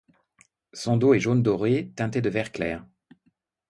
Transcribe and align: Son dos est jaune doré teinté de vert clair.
Son 0.73 0.97
dos 0.97 1.13
est 1.13 1.19
jaune 1.19 1.43
doré 1.43 1.91
teinté 1.95 2.21
de 2.21 2.29
vert 2.31 2.51
clair. 2.51 2.87